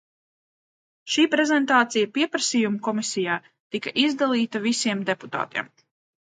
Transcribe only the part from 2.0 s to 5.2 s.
Pieprasījumu komisijā tika izdalīta visiem